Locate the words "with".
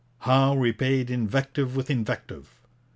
1.75-1.91